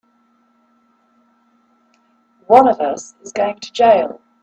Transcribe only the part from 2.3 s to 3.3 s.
One of us